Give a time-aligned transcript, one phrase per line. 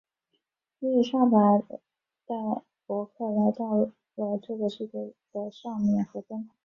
[0.79, 1.37] 伊丽莎白
[2.25, 2.35] 带
[2.87, 3.91] 伯克来到了
[4.41, 6.55] 这个世界的上面和灯塔。